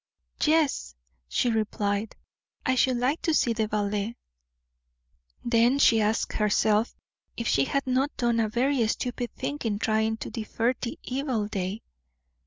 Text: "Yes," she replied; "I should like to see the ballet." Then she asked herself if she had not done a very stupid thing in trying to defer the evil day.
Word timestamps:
"Yes," 0.43 0.95
she 1.29 1.51
replied; 1.51 2.15
"I 2.65 2.73
should 2.73 2.97
like 2.97 3.21
to 3.21 3.35
see 3.35 3.53
the 3.53 3.67
ballet." 3.67 4.15
Then 5.45 5.77
she 5.77 6.01
asked 6.01 6.33
herself 6.33 6.95
if 7.37 7.47
she 7.47 7.65
had 7.65 7.85
not 7.85 8.17
done 8.17 8.39
a 8.39 8.49
very 8.49 8.87
stupid 8.87 9.29
thing 9.35 9.59
in 9.63 9.77
trying 9.77 10.17
to 10.17 10.31
defer 10.31 10.73
the 10.81 10.97
evil 11.03 11.45
day. 11.47 11.83